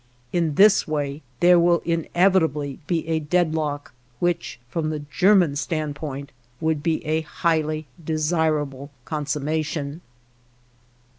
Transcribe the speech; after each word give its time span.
In 0.33 0.55
this 0.55 0.87
way 0.87 1.21
there 1.41 1.59
will 1.59 1.83
inevitably 1.85 2.79
be 2.87 3.07
a 3.07 3.19
deadlock, 3.19 3.93
which, 4.17 4.59
from 4.67 4.89
the 4.89 5.01
German 5.01 5.55
standpoint, 5.55 6.31
would 6.59 6.81
be 6.81 7.05
a 7.05 7.21
highly 7.21 7.85
desirable 8.03 8.89
consummation. 9.05 10.01